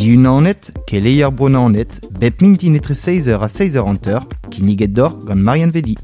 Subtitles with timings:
[0.00, 5.70] Diunanet, Keleier Bonanet, Bep Minti netre 16h à 16h Hunter, qui niget d'or gant Marianne
[5.70, 5.98] Vedi.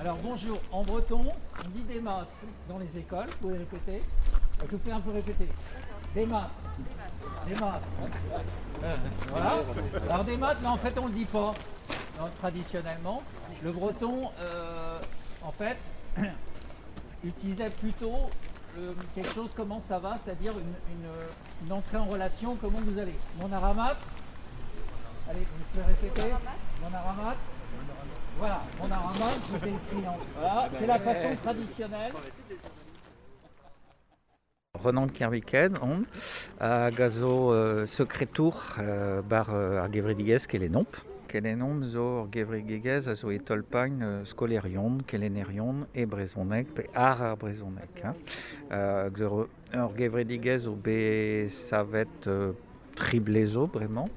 [0.00, 2.26] Alors bonjour, en breton, on dit des maths
[2.70, 4.02] dans les écoles, vous pouvez répéter
[4.62, 5.46] Je vous fais un peu répéter.
[6.14, 6.52] Des maths.
[7.46, 7.82] Des maths.
[9.28, 9.56] Voilà.
[10.08, 11.52] Alors des maths, mais en fait on le dit pas.
[12.18, 13.22] Non, traditionnellement,
[13.62, 14.98] le breton, euh,
[15.42, 15.76] en fait,
[17.24, 18.30] utilisait plutôt
[18.78, 22.98] euh, quelque chose comment ça va, c'est-à-dire une, une- une entrée en relation, comment vous
[22.98, 23.14] allez?
[23.40, 23.92] Mon aramat,
[25.30, 26.34] allez, vous pouvez répéter.
[26.82, 27.36] Mon aramat.
[28.38, 30.16] Voilà, mon aramat, c'était le client.
[30.38, 32.12] Voilà, c'est la façon traditionnelle.
[34.74, 36.04] Renan Kerviken, on,
[36.60, 40.86] a gazo euh, secretour euh, bar euh, ar gevredigez kelenomp.
[41.28, 47.20] Kelenomp zo ar gevredigez a zo e tolpain euh, skolerion, kelenerion e brezonek, pe ar
[47.20, 48.00] ar brezonek.
[48.02, 48.14] Hein.
[48.72, 52.52] Euh, gzo- ar gevredigez o be savet euh,
[52.96, 54.08] triblezo, vraiment.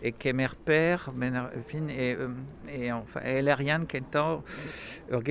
[0.00, 2.28] Et kemer per, men ar- fin, et, euh,
[2.72, 4.42] et enfin, et l'erian kentor,
[5.10, 5.22] Ur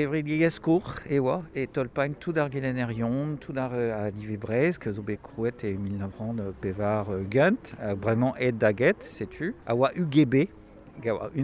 [0.60, 5.02] kour, e oa, e tolpain tout ar gelenerion, tout ar euh, a brez, que zo
[5.02, 9.56] bet krouet e 1900 pevar euh, gunt, euh, vraiment et daget, sais-tu.
[9.66, 9.92] A oa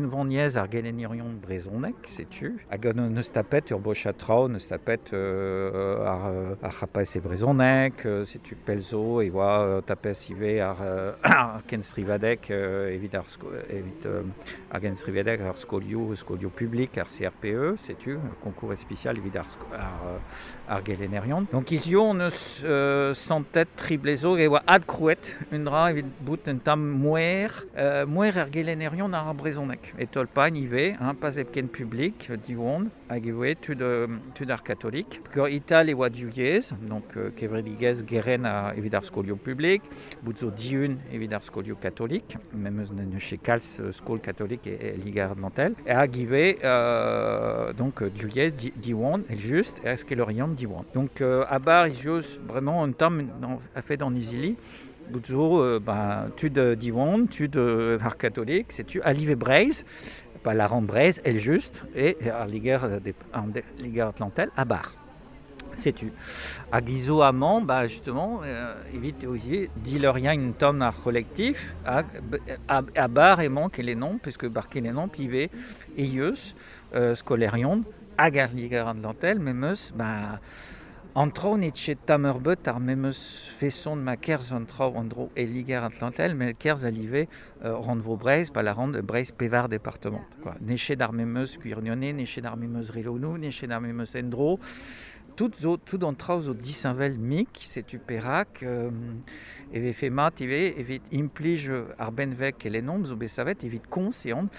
[0.10, 2.54] vaniez ar gelenerion brezonek, sais-tu?
[2.70, 3.80] Hag an eus tapet ur
[4.50, 6.74] neus tapet euh, ar, euh, ar
[7.16, 8.26] e brezonek, euh,
[8.66, 10.78] pelzo, e oa euh, tapes ive ar,
[11.24, 13.26] ar kenstrivadek, evit ar,
[13.70, 14.08] evit
[14.72, 17.78] ar kenstrivadek ar skolio, skolio CRPE,
[18.44, 19.48] concours spécial evit ar,
[20.68, 20.84] ar.
[21.52, 21.72] Donc
[22.22, 28.06] eus euh, santet triblezo e ad krouet, un dra evit bout un tam moer, euh,
[28.06, 29.92] moer ar gelenerion ar brezonek.
[30.00, 34.08] Et tolpagne ive, hein, pas epken public, euh, divon, hag ewe tud, euh,
[34.64, 35.20] katolik.
[35.34, 39.82] Gor ital e oa diouiez, donc euh, kevredigez geren a evit ar skolio public,
[40.24, 42.86] bout zo diun evit ar skolio katolik, même
[43.20, 45.76] chez Kals euh, skol katolik e, e ligar nantel.
[45.86, 50.86] Et hag ive, euh, donc diouiez di, diwan, el just, et eskelorion diwan.
[50.94, 54.56] Donc à bar isios vraiment un dans- a fait dans Isili,
[55.14, 59.86] Boutzo, euh, bah, tu de Diwan, tu de l'art catholique, c'est tu à Live Braise,
[60.44, 62.80] pas la Braise, elle juste, et à Ligue
[63.78, 64.96] Ligue Atlantel à Bar.
[65.76, 66.12] C'est tu.
[66.72, 73.08] À Guizot Amand, bah justement, euh, évite aussi, dit leur rien tonne à collectif, à,
[73.08, 75.52] Bar et manque les noms, puisque Barquet les noms, Pivé,
[75.96, 76.56] Eius,
[76.96, 77.84] euh, Scolerion,
[78.18, 79.76] à Ligue Atlantel, même
[81.14, 85.84] eux, bah, Antro net chez Tamerbut ar memeus fesson ma kerz antro andro e ligar
[85.84, 87.28] atlantel, mais kerz alive
[87.64, 90.22] euh, rand vo Breiz, pa la rand Breiz pevar département.
[90.42, 90.56] Quoi.
[91.12, 94.60] Memeus cuirnionné, neche d'ar memeus relonou, neche d'ar memeus endro,
[95.36, 98.90] tout zo, tout d'antra zo disinvel mic, c'est tu perak, euh,
[99.74, 104.26] eve fe mat, eve, evit implige ar benvek e les noms, zo besavet, evit kons
[104.26, 104.50] e an,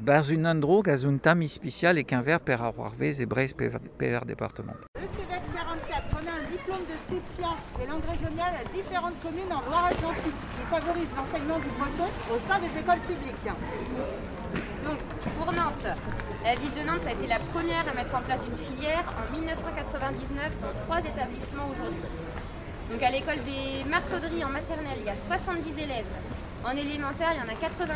[0.00, 3.52] Barz un andro gaz un tam ispicial et qu'un verre per ar warvez e Breiz
[3.52, 4.72] pevar, pevar département.
[4.96, 10.34] ECDET 44 remet un diplôme de sciences et langue régionale à différentes communes en Loire-Atlantique
[10.34, 13.46] qui favorise l'enseignement du breton au sein des écoles publiques.
[14.82, 14.98] Donc,
[15.38, 15.86] pour Nantes,
[16.42, 19.30] la ville de Nantes a été la première à mettre en place une filière en
[19.32, 22.10] 1999 dans trois établissements aujourd'hui.
[22.90, 26.10] Donc, à l'école des Marsaudries en maternelle, il y a 70 élèves.
[26.66, 27.94] En élémentaire, il y en a 81.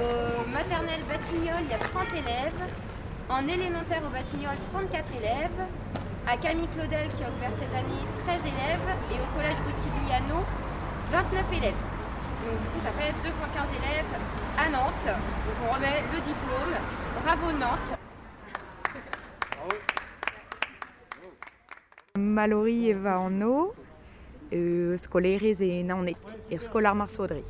[0.00, 2.62] Au maternelle Batignolles, il y a 30 élèves.
[3.28, 5.60] En élémentaire au Batignolles, 34 élèves.
[6.28, 8.80] À Camille Claudel, qui a ouvert cette année, 13 élèves.
[9.12, 10.42] Et au collège Rutigliano,
[11.12, 11.74] 29 élèves.
[12.44, 14.04] Donc du coup, ça fait 215 élèves
[14.58, 15.06] à Nantes.
[15.06, 16.74] Donc on remet le diplôme.
[17.22, 17.98] Bravo Nantes.
[22.18, 23.74] Mallory eva an no,
[24.52, 27.44] euh, skolerez e naonet, er skol ar marsaudri.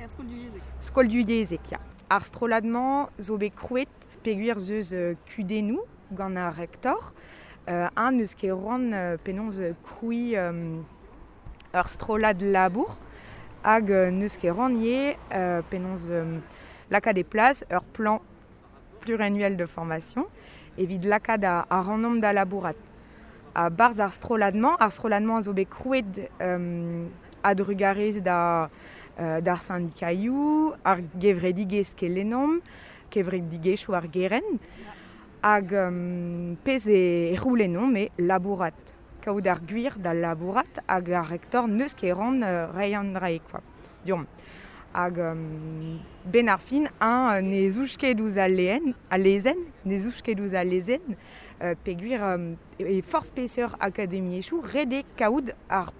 [0.00, 0.68] Er skol du Jezek.
[0.80, 1.80] Skol du yezek, ya.
[2.08, 3.90] Ar stroladman zo bet krouet
[4.24, 5.82] peguer zeus euh, kudenou
[6.14, 7.12] gant ar rektor,
[7.68, 10.80] euh, an eus ket ran euh, penons koui euh,
[11.74, 12.96] ur strolad labour
[13.64, 16.38] hag euh, neus ket ran ye euh, penons euh,
[16.90, 18.20] lakad e plaz ur plan
[19.00, 20.26] pluriannuel de formation
[20.78, 22.76] evit lakad a, a rannom da labourat.
[23.54, 27.06] A barz ar stroladman, ar stroladman a zo bet krouet euh,
[27.42, 28.68] adrugarez da,
[29.18, 32.58] euh, d'ar syndikaioù, ar gevredigez ket lennom,
[33.08, 34.44] kevredigezoù ar geren.
[34.58, 34.95] Yeah.
[35.42, 38.76] Hag um, pez e roulenon, me labourat.
[39.24, 43.62] Kaout ar gwir da labourat hag ar rektor neus ket ran euh, reian rae, quoi.
[44.04, 44.26] Diom.
[44.94, 46.88] Hag um, ben ar fin,
[47.42, 51.16] ne zouch ket ouz a lehen, a lezen, ne zouch ket ouz a lezen,
[51.62, 55.92] euh, peguir um, e force spécieur akademiechou rede kaout ar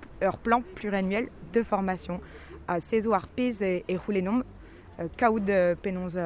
[0.42, 2.20] plan pluriannuel de formation
[2.68, 4.42] à Cézo Arpez et, et Roulénom,
[4.98, 5.50] euh, Caoud
[5.82, 6.18] Penonze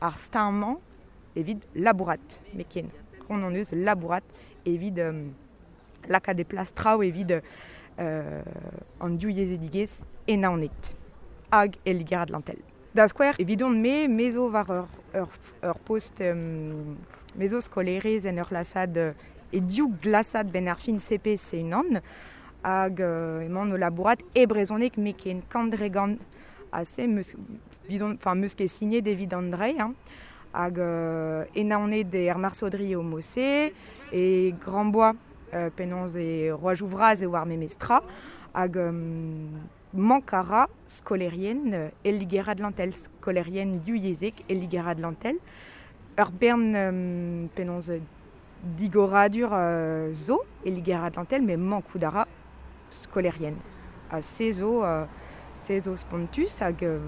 [0.00, 0.85] Arstamment, et vide
[1.74, 2.88] labourat, meken.
[3.28, 4.22] On en eus labourat,
[4.64, 5.28] et vide euh,
[6.08, 7.42] laka des plastrao, et vide
[7.98, 8.42] euh,
[9.00, 10.70] en diou yezediges, et naonet.
[11.50, 12.58] Ag et ligarad lantel.
[12.94, 15.28] Da square, évidemment, mais meso var ur, ur,
[15.62, 16.96] ur post um,
[17.36, 19.14] meso scolerez en ur lasad
[19.52, 22.00] et diou glasad ben ar fin CP c'est une an
[22.64, 26.16] hag euh, emañ o labourat e brezonek me ken kandregan
[26.72, 27.36] assez meus,
[27.88, 29.94] vidon, enfin meus ket signé David André hein,
[30.56, 30.80] hag
[31.54, 33.72] enaonet de ar marsodri o mosse
[34.12, 35.12] et Grandbois
[35.54, 38.00] euh, penons e roi jouvraz e war memestra
[38.54, 39.60] hag um,
[39.92, 45.36] mankara skolerien el ligerad lantel skolerien du yezek el ligerad lantel
[46.18, 48.00] ur bern um, penons euh,
[50.12, 52.26] zo el ligerad lantel mais mankoudara
[52.90, 53.54] skolerien
[54.10, 56.98] a se euh, spontus hag euh,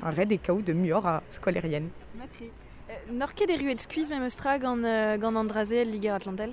[0.00, 2.50] enfin, red e kaout de muor a skolerien Matri.
[2.90, 6.52] Euh, Nor ket e ruet skuiz mem eustra gant, euh, gant Andraze Liger Atlantel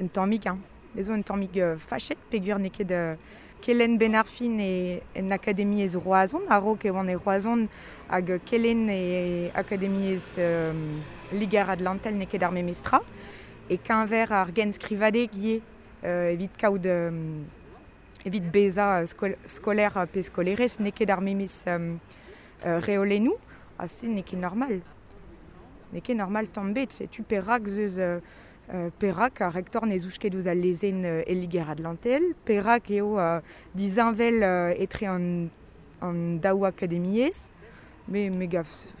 [0.00, 0.58] un tammig hein.
[0.94, 3.14] bezo un tammig euh, fachet pegur ne ket euh,
[3.62, 7.68] kelen ben ar fin e en akademi ez roazon a ro ke e roazon
[8.08, 10.72] hag kelen e akademi ez euh,
[11.32, 13.00] ligar adlantel ne ket ar memestra
[13.68, 15.62] e kanver ar gen skrivade gie
[16.04, 17.10] euh, evit kaout euh,
[18.24, 21.96] evit beza euh, skol skoler pe skolerez ne ket ar memes euh,
[22.64, 23.34] euh, reolenou
[23.78, 24.80] a se ne ket normal
[25.92, 28.20] ne ket normal tambet tu perak zeus euh,
[28.74, 32.32] Euh, perak a rektor ne zouch ket ouz a lezen euh, e liger adlantel.
[32.44, 33.14] Perak eo
[33.78, 34.42] dizinvel
[34.74, 35.46] etre an,
[36.02, 37.52] an daou akademiez.
[38.08, 38.48] Me, me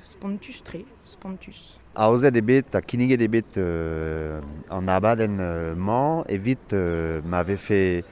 [0.04, 1.78] spontus tre, spontus.
[1.94, 8.04] A ozet ebet, a kiniget ebet euh, an abadenn euh, man, evit euh, m'ave fait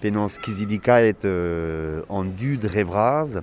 [0.00, 3.42] penons kizidikaet euh, an dud revraz,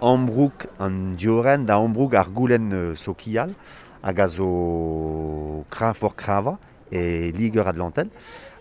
[0.00, 3.50] Ambrook an dioren, da Ambrook ar goulenn euh, sokial,
[4.02, 6.56] hag a zo kra for krava,
[6.92, 8.12] e liger adlantel,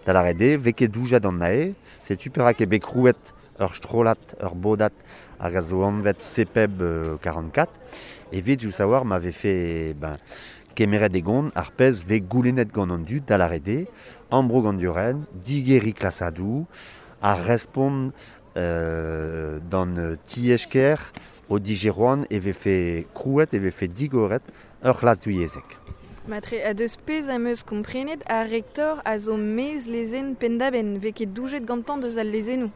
[0.06, 4.56] da la rede, veke doujet an nae, se tu perak e bekrouet ur strolat, ur
[4.58, 4.94] bodat,
[5.38, 6.18] hag a zo anvet
[6.58, 7.70] euh, 44,
[8.34, 10.18] e vet jou savoir m'ave fait ben,
[10.74, 13.86] kemeret e gont ar pez ve goulenet gant an dud da la rede,
[14.32, 16.66] ambro gant dioren, digeri klasadou,
[17.22, 18.12] a respond
[18.58, 21.00] euh, dan tiechker
[21.48, 24.44] o digeroan e ve fe krouet e ve fe digoret
[24.84, 25.78] ur klas du yezek.
[26.28, 31.32] Matre, a deus pez am eus komprenet a rektor a zo mez lezen pendaben, veket
[31.32, 32.68] doujet gantan deus al lezenou.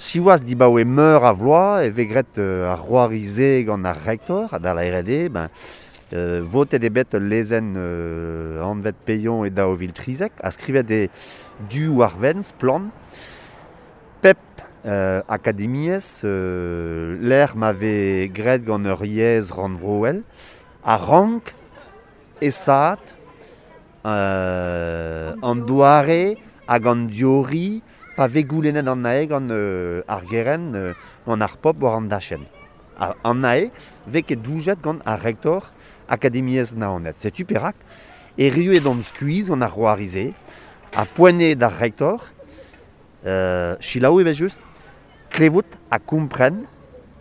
[0.00, 4.72] Siwaz di baoe meur a vloa e vegret euh, a roarize gant ar rektor, da
[4.72, 5.52] la RD, ben,
[6.14, 11.02] euh, votet ebet lezen euh, anvet peion e da o vil trizek, a skrivet e
[11.68, 13.29] du war venz plan, pep
[14.86, 20.22] euh, akademiez, euh, l'air m'ave gret gant ur yez ran vroel,
[20.84, 21.54] a rank
[22.40, 23.00] e saat,
[24.06, 26.36] euh, an doare
[26.68, 27.82] hag an diori,
[28.16, 30.94] pa ve goulenet an nae gant euh, ar euh,
[31.26, 31.36] an
[32.08, 32.46] dachen.
[33.24, 33.42] An
[34.36, 35.72] doujet gant ar rektor
[36.08, 37.14] akademiez naonet.
[40.92, 41.06] A
[43.26, 44.62] euh, chilaou e just,
[45.30, 46.64] klevout a kompren,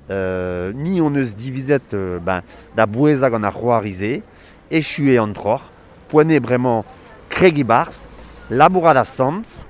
[0.09, 2.41] euh, ni on eus divizet euh, ben,
[2.75, 4.21] da boueza gant ar roarize,
[4.71, 5.69] échué an troc'h,
[6.09, 6.83] poene bremañ
[7.29, 8.07] kregi bars,
[8.49, 9.65] labourad a sams,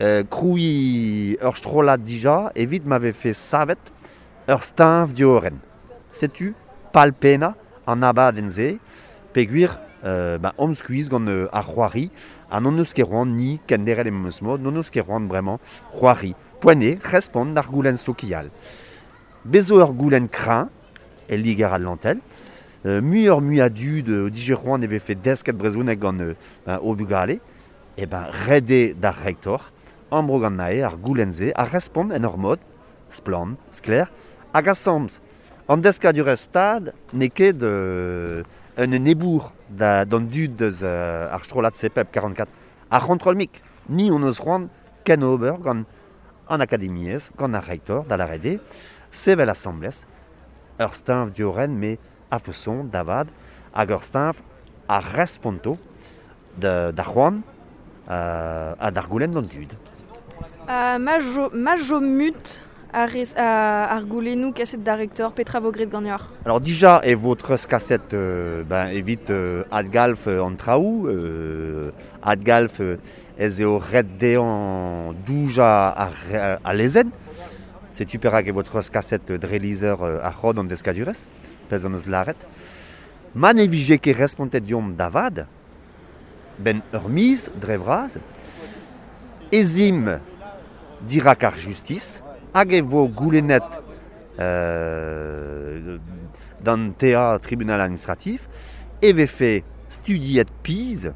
[0.00, 3.80] euh, krouiñ ur strolat dija, evit m'ave fait savet
[4.48, 5.58] ur stinv dioren.
[6.10, 6.52] Setu,
[6.92, 7.54] pal pena,
[7.86, 8.76] an abad en ze,
[9.32, 12.10] peguir euh, ba, omskuiz gant euh, ar c'hoari,
[12.52, 15.58] an on eus ket ni kenderel em eus mod, non eus ket roan bremañ
[15.92, 16.34] c'hoari.
[16.62, 18.50] poane respond ar goulenn sokial.
[19.44, 20.70] Bezo ur goulenn krain,
[21.28, 22.20] el ligar al lantel,
[22.86, 26.34] euh, mu ur mu a dud, euh, dije eve fe desket brezounek gant euh,
[26.66, 27.40] ben, obugale,
[27.98, 29.72] e ben rede da rektor,
[30.10, 32.58] ambro gant nae ar goulenn-se a respond en ur mod,
[33.10, 34.06] splan, skler,
[34.54, 35.20] hag a sams.
[35.68, 38.42] An deska du stad, ne ket euh,
[38.76, 42.48] un nebour da, d'an dud deus euh, ar strolat sepep 44.
[42.90, 44.68] Ar kontrol mik, ni on eus roan
[45.04, 45.86] ken ober gant
[46.48, 48.58] an akademiez, gant ar rektor, da la rede,
[49.10, 50.06] sevel assemblès,
[50.80, 51.96] ur stinf dioren me
[52.30, 53.28] a façon davad,
[53.74, 54.42] hag ur stinf
[54.88, 55.78] a responto
[56.58, 57.40] de, da c'hoant
[58.10, 59.72] euh, a d'ar goulenn d'an dud.
[60.62, 62.60] Uh, ma, jo, ma jo mut
[62.92, 66.28] a res, a, ar goulennoù kaset da rektor petra vo gret gagnor.
[66.44, 71.90] Alors déjà, et votre cassette, euh, ben, évite euh, Adgalf euh, en traou, euh,
[72.22, 72.96] Adgalf euh,
[73.42, 77.10] ez eo red dean douja a, lezen.
[77.90, 81.26] C'est super hag e votre cassette drelizer euh, a c'hod an deskadurez,
[81.68, 82.38] pez an eus laret.
[83.34, 85.42] Man evije ket respontet diom davad,
[86.62, 88.16] ben ur miz, dre vraz,
[89.52, 90.06] ezim
[91.08, 92.22] dirak ar justice,
[92.54, 93.66] hag e vo goulennet
[94.40, 95.98] euh,
[96.62, 96.92] dan
[97.42, 98.46] tribunal administratif,
[99.02, 99.52] e ve fe
[99.90, 101.10] studiet piz.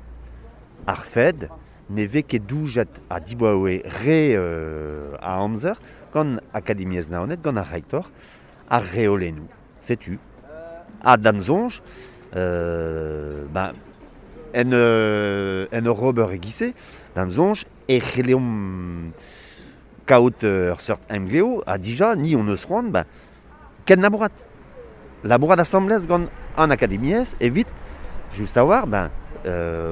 [0.87, 1.49] Ar fed,
[1.90, 5.78] ne ve ket doujet a diboaoe re euh, a amzer,
[6.14, 8.10] gant akademiez naonet, gant ar rektor,
[8.68, 9.46] ar reolennou.
[9.80, 10.18] Setu.
[11.04, 11.82] A damzonj,
[12.34, 13.72] euh, ben,
[14.56, 16.72] en, euh, en rober e gise,
[17.14, 19.12] damzonj, e c'heleom
[20.06, 23.04] kaout euh, ur seurt emgleo, a dija, ni on eus roan, ben,
[23.86, 24.32] ken labourat.
[25.22, 26.26] Labourat assemblez gant
[26.56, 27.68] an akademiez, evit,
[28.32, 29.25] just a war, ben, euh,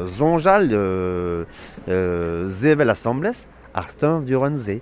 [0.06, 1.44] zonjal euh,
[1.88, 4.80] euh, zevel assemblez ar steñv diorren ze.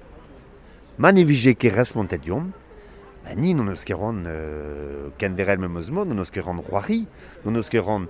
[0.99, 2.51] Man evije ket resmontet diom,
[3.25, 6.45] ben ni non eus ket ran euh, ken verel me meus mod, non eus ket
[6.45, 7.07] ran roari,
[7.45, 8.07] ket ran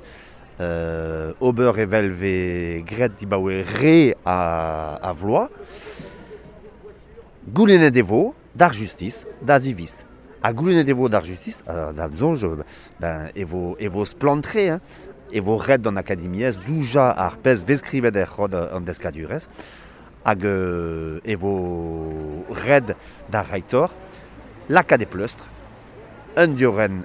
[0.60, 5.48] euh, ober evel ve gret di baoe re a, a vloa,
[7.48, 10.02] goulennet evo d'ar justice da zivis.
[10.42, 12.44] A goulennet evo d'ar justice, euh, da zonj,
[13.00, 14.80] ben, evo, evo splantre, hein,
[15.32, 19.48] evo red d'an akademiez, douja ar pez veskrivet er c'hod an deskadurez,
[20.24, 20.44] hag
[21.24, 21.52] evo
[22.64, 22.94] red
[23.32, 23.90] da reitor,
[24.68, 25.48] laka de pleustr,
[26.36, 27.02] un dioren,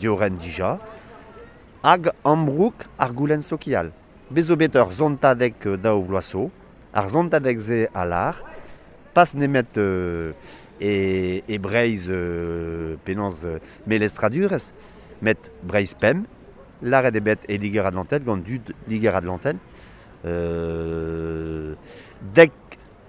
[0.00, 0.78] dioren dija,
[1.84, 3.92] hag ambrouk ar goulenn sokial.
[4.32, 6.48] Bezo bet ur zontadek euh, da o vloaso,
[6.96, 8.40] ar zontadek ze a lar,
[9.14, 10.32] pas nemet euh,
[10.80, 13.44] e, e breiz euh, penans
[15.20, 16.24] met breiz pem,
[16.82, 19.24] L'arrêt des bêtes e liger ad lantel, gant dud liger ad.
[20.24, 21.74] Euh,
[22.34, 22.52] dek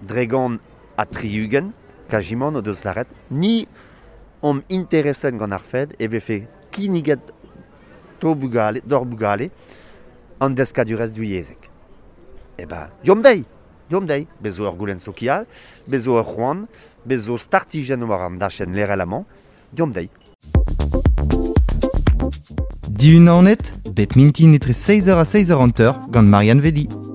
[0.02, 0.58] dregan
[0.96, 1.72] a triugen,
[2.10, 3.08] kajimon o deus l'arret.
[3.30, 3.66] Ni
[4.42, 7.32] om interesen gant ar fed, e vefe kiniget
[8.20, 9.50] to bugale, dor bugale,
[10.40, 11.70] an deskadurez du yezek.
[12.56, 13.44] E ba, diom dei,
[13.88, 15.48] diom dei, bezo ur goulen sokial,
[15.88, 16.66] bezo ur c'hoan,
[17.04, 19.26] bezo startigen o ar an dachen lerel amant,
[19.72, 20.08] diom dei.
[23.06, 27.05] Di-un anet, bep mintin etre 6h a 6h gant Marianne Vedi.